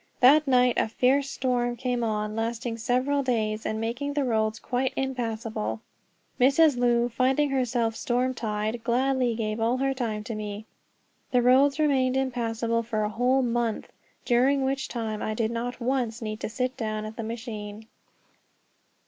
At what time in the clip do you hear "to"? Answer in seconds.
10.23-10.33, 16.39-16.49